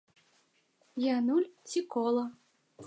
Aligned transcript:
Я 1.03 1.17
нуль, 1.27 1.47
ці 1.73 1.87
кола. 1.97 2.25